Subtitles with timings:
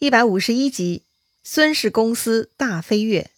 [0.00, 1.02] 一百五十一集，
[1.42, 3.32] 孙氏公司大飞跃。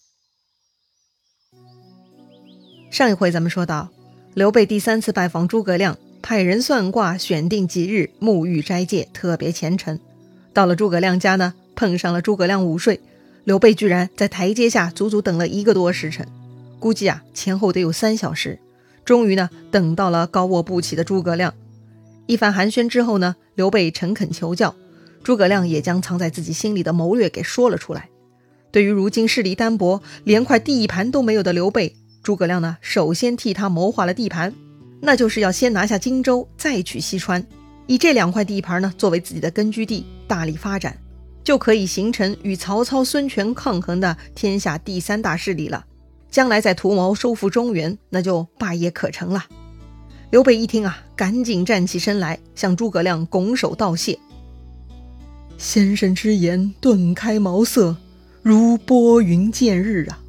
[2.91, 3.89] 上一回咱们说到，
[4.35, 9.99] 刘备第三次拜访诸葛亮，派人算卦，选定吉日，沐浴斋戒，特别虔诚。
[10.53, 12.99] 到了诸葛亮家呢，碰上了诸葛亮午睡，
[13.43, 16.27] 刘备居然在台阶下足足等了一个多时辰，
[16.79, 18.59] 估计啊前后得有三小时。
[19.03, 21.55] 终于呢，等到了高卧不起的诸葛亮。
[22.27, 24.75] 一番寒暄之后呢，刘备诚恳求教。
[25.23, 28.09] 诸葛亮也将藏在自己心里的谋略给说了出来。
[28.71, 34.53] 对于如今势力单薄、连块地盘都没有的刘备，诸葛亮呢，首先替他谋划了地盘，
[35.01, 37.45] 那就是要先拿下荆州，再取西川，
[37.87, 40.97] 以这两块地盘呢作为自己的根据地，大力发展，
[41.43, 45.85] 就可以形成与曹操、孙权抗衡的天下第三大势力了。
[46.29, 49.45] 将来再图谋收复中原，那就霸业可成了。
[50.29, 54.17] 刘备一听啊，赶紧站起身来，向诸葛亮拱手道谢。
[55.61, 57.95] 先生之言顿开茅塞，
[58.41, 60.19] 如拨云见日啊！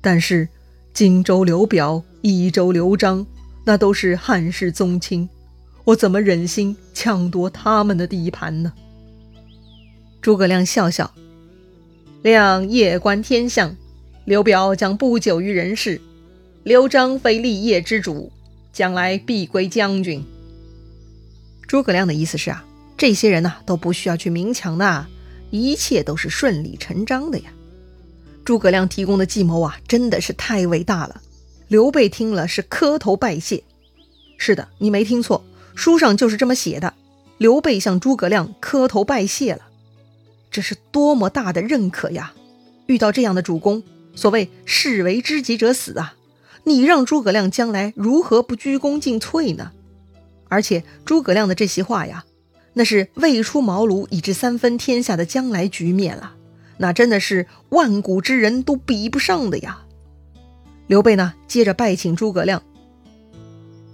[0.00, 0.48] 但是
[0.94, 3.26] 荆州刘表、益州刘璋，
[3.66, 5.28] 那都是汉室宗亲，
[5.84, 8.72] 我怎么忍心抢夺他们的地盘呢？
[10.22, 11.12] 诸葛亮笑笑
[12.24, 13.76] ：“亮夜观天象，
[14.24, 16.00] 刘表将不久于人世，
[16.64, 18.32] 刘璋非立业之主，
[18.72, 20.24] 将来必归将军。”
[21.68, 22.64] 诸葛亮的意思是啊。
[22.98, 25.06] 这些人呢都不需要去明抢的，
[25.50, 27.50] 一切都是顺理成章的呀。
[28.44, 31.22] 诸葛亮提供的计谋啊，真的是太伟大了。
[31.68, 33.62] 刘备听了是磕头拜谢。
[34.36, 36.94] 是的，你没听错，书上就是这么写的。
[37.36, 39.62] 刘备向诸葛亮磕头拜谢了，
[40.50, 42.32] 这是多么大的认可呀！
[42.86, 43.84] 遇到这样的主公，
[44.16, 46.16] 所谓士为知己者死啊，
[46.64, 49.70] 你让诸葛亮将来如何不鞠躬尽瘁呢？
[50.48, 52.24] 而且诸葛亮的这席话呀。
[52.78, 56.36] 那是未出茅庐已知三分天下的将来局面了，
[56.76, 59.84] 那真的是万古之人都比不上的呀。
[60.86, 62.62] 刘备呢，接着拜请诸葛亮：“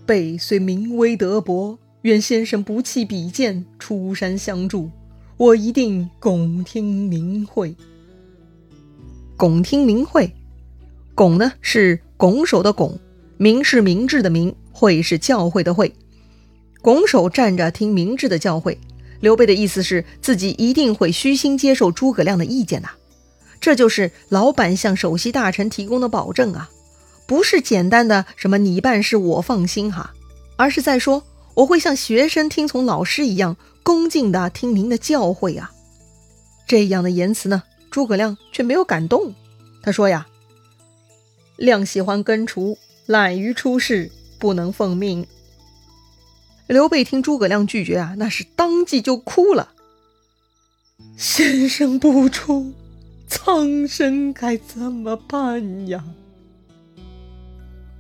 [0.05, 4.91] 备虽名微德薄，愿先生不弃比剑，出山相助，
[5.39, 7.75] 我一定拱听明会。”
[9.39, 10.31] 拱听明会，
[11.15, 12.99] 拱呢是拱手的拱，
[13.39, 15.91] 明是明智的明，会是教诲的会。
[16.85, 18.77] 拱手站着听明智的教诲，
[19.21, 22.91] 刘备的意思是自己一定会虚心接受诸葛亮的意见呐，
[23.59, 26.69] 这就是老板向首席大臣提供的保证啊，
[27.27, 30.13] 不是简单的什么你办事我放心哈，
[30.57, 31.23] 而是在说
[31.55, 35.73] 我会像学生听从老师一样恭敬的听您的教诲啊。
[36.67, 39.33] 这样的言辞呢，诸葛亮却没有感动，
[39.83, 40.27] 他说呀，
[41.57, 45.27] 亮喜欢根除，懒于出事，不能奉命。
[46.67, 49.73] 刘备听诸葛亮拒绝啊，那是当即就哭了。
[51.17, 52.73] 先生不出，
[53.27, 56.05] 苍生该怎么办呀？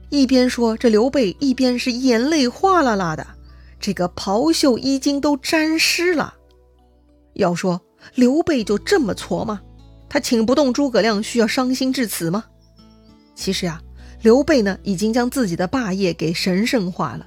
[0.09, 3.27] 一边说这刘备，一边是眼泪哗啦啦的，
[3.81, 6.35] 这个袍袖衣襟都沾湿了。
[7.35, 7.83] 要说
[8.15, 9.61] 刘备就这么挫吗？
[10.09, 12.45] 他请不动诸葛亮，需要伤心至此吗？
[13.35, 13.83] 其实呀，
[14.23, 17.27] 刘备呢，已经将自己的霸业给神圣化了。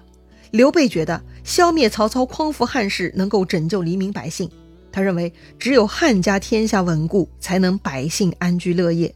[0.51, 4.49] 刘备觉得消灭曹操、匡扶汉室能够拯救黎民百姓，
[4.91, 9.13] 他认为只有汉家天下稳固，才能百姓安居乐业。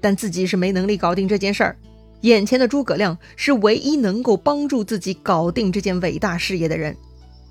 [0.00, 1.76] 但自己是没能力搞定这件事儿，
[2.22, 6.96] 眼前的诸葛亮是唯一能够帮助自己搞定这件伟大事业的人。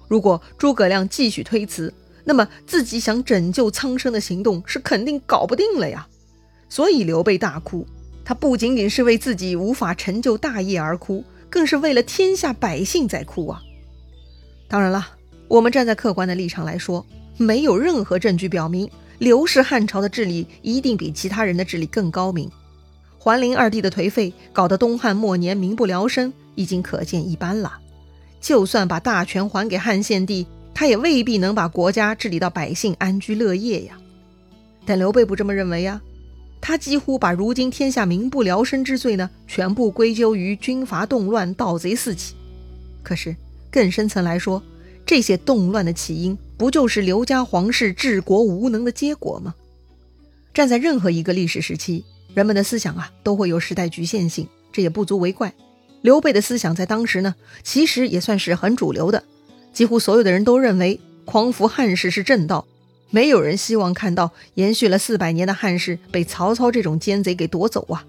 [0.07, 1.93] 如果诸葛亮继续推辞，
[2.23, 6.07] 那么自己想拯救苍生的行动是肯定搞不定了呀。
[6.69, 7.85] 所以刘备大哭，
[8.23, 11.23] 他不仅仅是为自己无法成就大业而哭。
[11.49, 13.61] 更是为了天下百姓在哭啊！
[14.67, 15.07] 当然了，
[15.47, 17.05] 我们站在客观的立场来说，
[17.37, 22.49] 没有任何证据表明刘氏汉朝的治理一定比其他人的治理更高明。
[23.17, 27.79] 桓灵二帝的颓废，搞得东汉末年民不聊生，已经可见一斑了。
[28.39, 33.97] 就算把大权还给汉献帝，他也未必能把国家治理到百姓安居乐业呀。
[34.85, 36.01] 但刘备不这么认为呀。
[36.61, 42.35] 他几乎把如今天下民不聊生之罪呢，全部归咎于军阀动乱、盗贼四起。
[43.01, 43.35] 可是
[43.71, 44.61] 更深层来说，
[45.05, 49.55] 这些动乱的起因，不就是刘家皇室治国无能的结果吗？
[50.53, 52.03] 站在任何一个历史时期，
[52.33, 55.53] 人们的思想啊，都会有时代局限性，这也不足为怪。
[56.01, 59.23] 刘备的思想在当时呢，其实也算是很主流的，
[59.73, 62.65] 几乎所有的人都认为匡扶汉室是正道。
[63.11, 68.05] 没有人希望看到延续了四百年的汉室被曹操这种奸贼给夺走啊！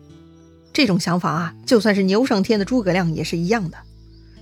[0.72, 3.78] 这种想法啊，就算是牛上天的诸葛亮也是一样的。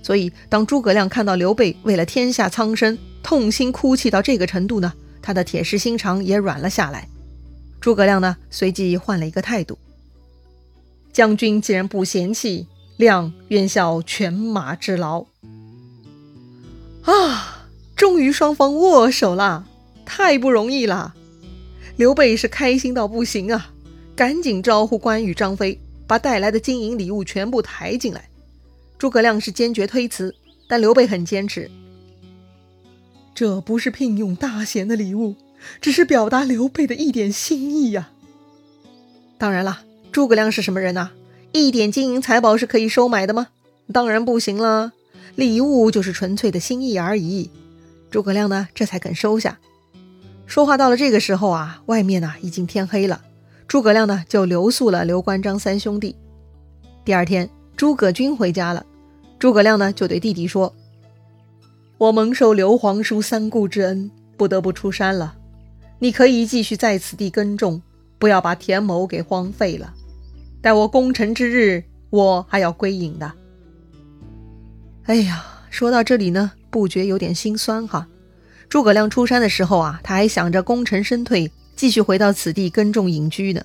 [0.01, 7.07] 所以，当诸葛亮看到刘备为了天下苍生痛心哭泣到这个程度呢，他的铁石心肠也软了下来。
[7.79, 9.77] 诸葛亮呢，随即换了一个态度
[11.13, 12.67] ：“将军既然不嫌弃，
[12.97, 15.25] 亮愿效犬马之劳。”
[17.03, 19.65] 啊，终于双方握手了，
[20.09, 21.13] 太不容易了。
[21.95, 23.71] 刘备是开心到不行啊，
[24.15, 28.27] 赶紧招呼关羽、张飞，把带来的金银礼物全部抬进来。
[28.97, 30.33] 诸葛亮是坚决推辞，
[30.67, 31.69] 但刘备很坚持。
[33.35, 35.35] 这不是聘用大贤的礼物，
[35.79, 38.09] 只是表达刘备的一点心意呀。
[39.37, 41.11] 当然了，诸葛亮是什么人呐？
[41.51, 43.49] 一点金银财宝是可以收买的吗？
[43.93, 44.93] 当然不行了。
[45.35, 47.51] 礼物就是纯粹的心意而已。
[48.09, 49.59] 诸葛亮呢，这才肯收下。
[50.49, 53.21] 说话到了这个时候啊，外面呢已经天黑了。
[53.67, 56.15] 诸葛亮呢就留宿了刘关张三兄弟。
[57.05, 57.47] 第二天，
[57.77, 58.83] 诸葛均回家了。
[59.37, 60.75] 诸葛亮呢就对弟弟说。
[61.99, 65.35] 我蒙受刘皇叔三顾之恩，不得不出山了。
[65.99, 67.79] 你可以继续在此地耕种，
[68.17, 69.93] 不要把田亩给荒废了。
[70.63, 73.31] 待我功成之日，我还要归隐的。
[75.03, 78.07] 哎呀，说到这里呢，不觉有点心酸哈。
[78.69, 83.61] 诸葛亮出山的时候啊，他还想着功成身退，继续回到此地耕种隐居呢。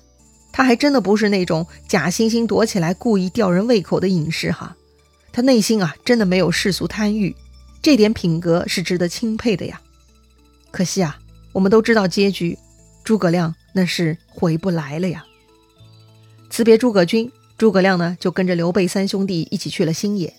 [0.51, 4.75] 他还真的不是那种假惺惺躲起来故意吊人胃口的隐士哈。
[5.31, 7.35] 他内心啊，真的没有世俗贪欲。
[7.81, 9.79] 这点品格是值得钦佩的呀，
[10.71, 11.19] 可惜啊，
[11.51, 12.57] 我们都知道结局，
[13.03, 15.23] 诸葛亮那是回不来了呀。
[16.49, 20.33] 辞别诸葛军，诸葛亮呢就跟着刘备三兄弟一起去了新野。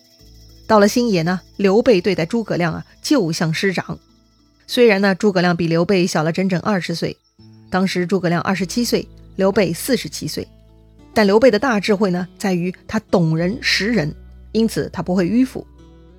[0.67, 4.01] 到了新野呢，刘备对待诸葛亮啊，就像师长。
[4.67, 7.17] 虽然呢，诸葛亮比刘备小了整整二十岁，
[7.71, 10.47] 当时诸葛亮二十七岁，刘备四十七岁，
[11.15, 14.13] 但刘备的大智慧呢，在于他懂人识人，
[14.53, 15.67] 因此他不会迂腐。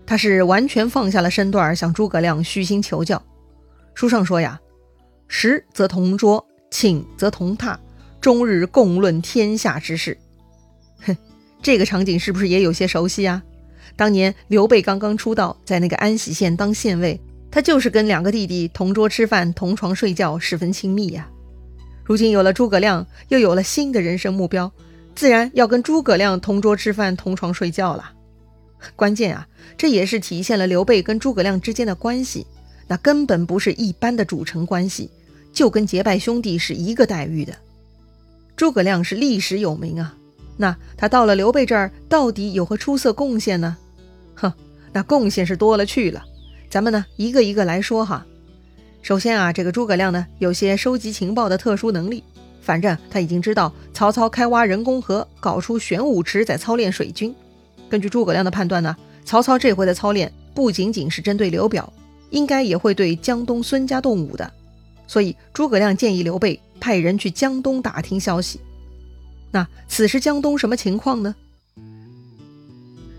[0.05, 3.21] 他是完全放下了身段，向诸葛亮虚心求教。
[3.93, 4.57] 书上说呀
[5.27, 7.77] ：“食则同桌，寝则同榻，
[8.21, 10.17] 终日共论天下之事。”
[11.03, 11.17] 哼，
[11.61, 13.43] 这个场景是不是也有些熟悉啊？
[13.97, 21.29] 当年刘备刚刚出道，在那个安喜县当县尉，他就是跟两个弟弟同桌吃饭、同床睡觉，十分亲密呀。
[22.03, 24.71] 如今有了诸葛亮，又有了新的人生目标，
[25.15, 28.11] 自然要跟诸葛亮同桌吃饭、同床睡觉了。
[28.95, 29.47] 关键啊，
[29.77, 32.45] 这也是体现了刘备跟诸葛亮之间的关系，
[32.87, 35.09] 那根本不是一般的主臣关系，
[35.51, 37.53] 就跟结拜兄弟是一个待遇的。
[38.55, 40.15] 诸葛亮是历史有名啊，
[40.57, 43.75] 那他到了刘备这儿，到底有何出色贡献呢？
[44.35, 44.53] 哼，
[44.93, 46.23] 那贡献是多了去了，
[46.69, 48.25] 咱们呢一个一个来说哈。
[49.01, 52.23] 首先啊，这个诸葛亮呢有些收集情报的特殊能力，
[52.61, 57.33] 反正他已经知道曹操开挖人工河，搞出玄武池，在操练水军。
[57.89, 61.91] 根据诸葛亮的判断呢，曹操这回的操练不仅仅是针对刘表，
[62.31, 64.51] 应该也会对江东孙家动武的。
[65.07, 68.59] 所以诸葛亮建议刘备派人去江东打听消息。
[69.51, 71.33] 那此时江东什么情况呢？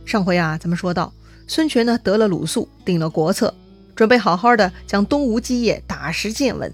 [0.04, 1.10] 上回啊，咱们说到
[1.48, 3.52] 孙权呢得了鲁肃，定了国策，
[3.96, 6.72] 准备好好的将东吴基业打实建稳。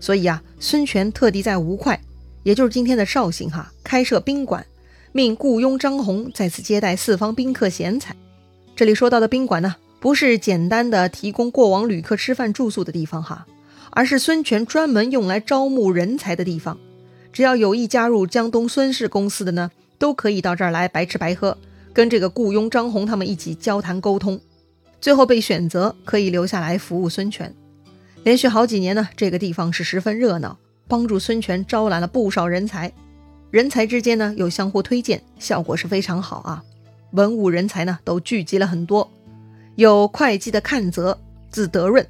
[0.00, 2.00] 所以啊，孙权特地在吴会，
[2.42, 4.66] 也就是今天的绍兴哈，开设宾馆。
[5.12, 8.14] 命雇佣张宏在此接待四方宾客贤才。
[8.74, 13.46] 这里说到的宾馆呢，不是简单的提供过往旅客吃饭住宿的地方哈，
[13.90, 16.78] 而是孙权专门用来招募人才的地方。
[17.32, 21.56] 只要有意加入江东孙氏公司的呢，都可以到这儿来白吃白喝，
[21.96, 24.38] 跟这个雇佣张宏他们一起交谈沟通，
[25.00, 27.50] 最后被选择可以留下来服务孙权。
[28.22, 32.92] 连续好几年呢，这个地方是十分热闹，帮助孙权招揽了不少人才。
[33.50, 36.62] 人才之间呢有相互推荐，效果是非常好啊。
[37.12, 39.10] 文武人才呢都聚集了很多，
[39.76, 41.18] 有会计的阚泽，
[41.50, 42.06] 字德润。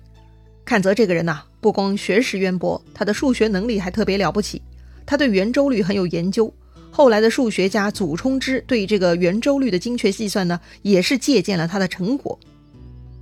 [0.65, 4.61] 阚泽这个人呐，不光学识渊博，他的数学能力还特别了不起。
[5.07, 6.53] 他对圆周率很有研究，
[6.91, 12.39] 后来的数学家祖冲之对这个圆周率的精确计算呢，也是借鉴了他的成果。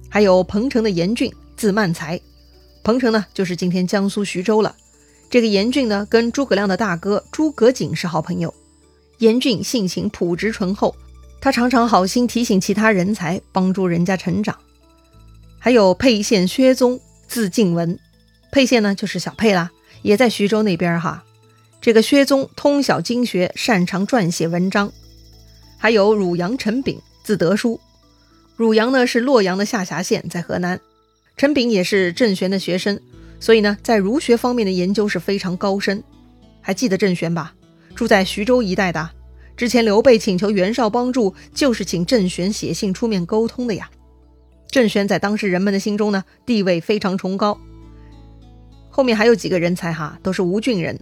[0.09, 2.21] 还有彭城的严俊，字曼才。
[2.85, 4.77] 彭城呢就是今天江苏徐州了。
[5.29, 8.55] 这个严俊呢，跟诸葛亮的大哥诸葛瑾是好朋友。
[9.19, 10.95] 严俊性情朴直醇厚，
[11.41, 14.57] 他常常好心提醒其他人才，帮助人家成长。
[15.59, 17.99] 还有沛县薛宗，字敬文。
[18.53, 21.25] 沛县呢，就是小沛啦，也在徐州那边哈。
[21.85, 24.91] 这个薛宗通晓经学，擅长撰写文章。
[25.77, 27.79] 还有汝阳陈炳，字德叔。
[28.57, 30.81] 汝阳呢是洛阳的下辖县，在河南。
[31.37, 32.99] 陈炳也是郑玄的学生。
[33.39, 36.03] 所以呢，在儒学方面的研究是非常高深。
[36.63, 37.55] 还记得郑玄吧？
[37.95, 39.11] 住在徐州一带的。
[39.55, 43.91] 之前刘备请求袁绍帮助，就是请郑玄写信出面沟通的呀。
[44.71, 47.61] 郑玄在当时人们的心中呢，地位非常崇高。
[48.89, 50.99] 后面还有几个人才哈，都是吴郡人，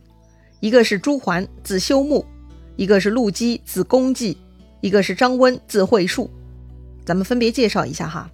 [0.63, 2.25] 一个是朱桓，字修穆；
[2.77, 4.37] 一个是陆基，字公季；
[4.81, 6.31] 一个是张温，字惠树。
[7.05, 8.31] 咱们分别介绍一下哈。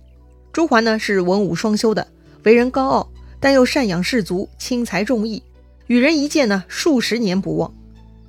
[0.53, 2.07] 朱桓呢是文武双修的，
[2.43, 3.09] 为人高傲，
[3.41, 5.43] 但又赡养士卒，轻财重义，
[5.87, 7.73] 与人一见呢数十年不忘。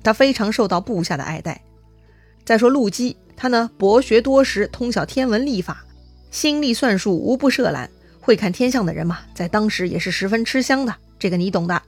[0.02, 1.62] 他非常受到部下的爱戴。
[2.42, 5.84] 再说陆基，他呢博学多识，通晓天文历法，
[6.30, 10.96] 心力算术无不涉览，会看天象的人嘛，在当时也是十分吃香的。
[11.18, 11.82] 这个你懂的。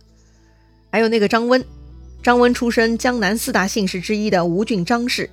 [0.91, 1.65] 还有那个张温，
[2.23, 5.29] 张温出身江南四大姓氏之一的吴郡张氏，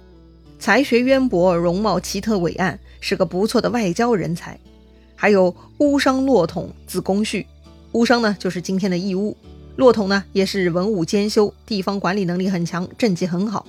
[0.57, 4.59] 才学渊博，容貌奇特伟岸，是个不错的外交人才。
[5.15, 7.45] 还有乌商骆统，字公绪，
[7.91, 9.37] 乌商呢就是今天的义乌。
[9.75, 13.67] 骆统呢，也是文武兼修，地方管理能力很强，政绩很好。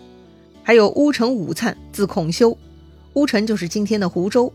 [0.63, 2.57] 还有乌程武粲，字孔修，
[3.13, 4.51] 乌程就是今天的湖州。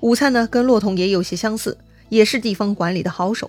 [0.00, 3.48] 武粲呢，跟骆统也有些相似，也是地方管理的好手。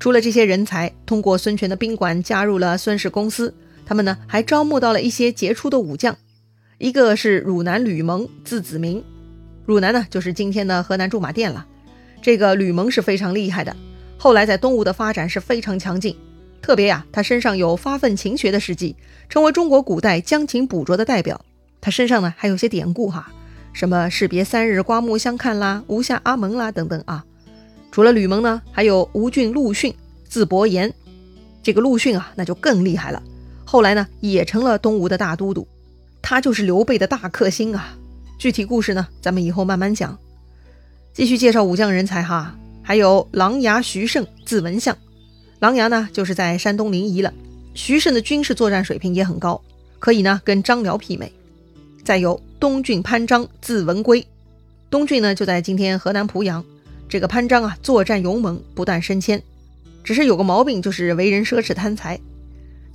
[0.00, 3.54] 除了这些人才，通过孙权的宾馆加入了孙氏公司，
[3.86, 6.14] 他们呢还招募到了一些杰出的武将。
[6.76, 9.02] 一个是汝南吕蒙，字子明，
[9.64, 11.66] 汝南呢就是今天的河南驻马店了。
[12.20, 13.74] 这个吕蒙是非常厉害的，
[14.18, 16.14] 后来在东吴的发展是非常强劲。
[16.60, 18.96] 特别呀，他身上有发愤勤学的事迹，
[19.28, 21.40] 成为中国古代将琴捕捉的代表。
[21.80, 23.32] 他身上呢还有些典故哈，
[23.72, 27.24] 什么士别三日，刮目相看啦，吴下阿蒙啦等等啊。
[27.92, 29.94] 除了吕蒙呢，还有吴郡陆逊，
[30.28, 30.92] 字伯言。
[31.62, 33.22] 这个陆逊啊，那就更厉害了。
[33.66, 35.66] 后来呢，也成了东吴的大都督，
[36.22, 37.98] 他就是刘备的大克星啊。
[38.38, 40.16] 具体故事呢，咱们以后慢慢讲。
[41.12, 44.96] 继续介绍武将人才哈，还有琅琊徐盛，字文相。
[45.58, 47.34] 琅琊呢，就是在山东临沂了。
[47.74, 49.60] 徐盛的军事作战水平也很高，
[49.98, 51.32] 可以呢跟张辽媲美。
[52.04, 54.24] 再有东郡潘璋，字文圭。
[54.88, 56.64] 东郡呢就在今天河南濮阳。
[57.08, 59.42] 这个潘璋啊，作战勇猛，不断升迁，
[60.04, 62.20] 只是有个毛病，就是为人奢侈贪财。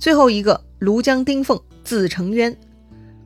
[0.02, 2.56] 最后一个庐江丁奉，字成渊。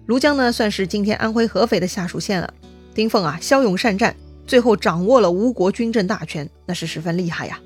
[0.06, 2.52] 庐江呢算是今天安徽合肥的下属县了。
[2.94, 4.14] 丁奉啊，骁勇善战，
[4.46, 7.58] 最后掌握了吴国军政大权，那是十分厉害呀。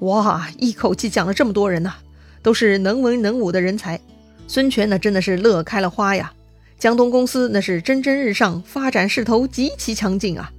[0.00, 1.94] 哇，一口气讲了这么多人呐，
[2.42, 4.00] 都是能文能武的人才。
[4.48, 6.32] 孙权那真的是乐开了花呀，
[6.76, 10.50] 江东公司那是蒸蒸日上，发展势头极其强劲啊。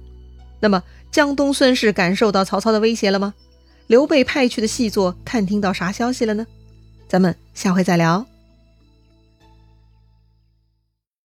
[0.60, 3.34] 那么江东孙氏感受到曹操的威胁了吗？
[3.86, 6.46] 刘备派去的细作探听到啥消息了呢？
[7.12, 8.31] 咱们下回再聊。